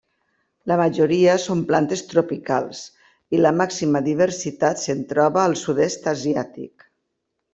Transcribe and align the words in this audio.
La 0.69 0.77
majoria 0.79 1.33
són 1.43 1.59
plantes 1.71 2.01
tropicals, 2.13 2.79
i 3.37 3.41
la 3.45 3.51
màxima 3.59 4.01
diversitat 4.09 4.83
se'n 4.85 5.05
troba 5.15 5.43
al 5.45 5.55
sud-est 5.65 6.09
asiàtic. 6.15 6.89